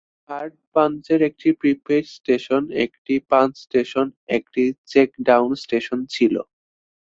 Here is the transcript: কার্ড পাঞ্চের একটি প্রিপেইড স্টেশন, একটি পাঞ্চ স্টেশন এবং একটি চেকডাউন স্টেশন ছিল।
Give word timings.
কার্ড 0.29 0.53
পাঞ্চের 0.75 1.19
একটি 1.29 1.49
প্রিপেইড 1.61 2.05
স্টেশন, 2.17 2.61
একটি 2.85 3.13
পাঞ্চ 3.31 3.53
স্টেশন 3.65 4.05
এবং 4.07 4.25
একটি 4.37 4.63
চেকডাউন 4.85 5.49
স্টেশন 5.63 5.99
ছিল। 6.07 6.35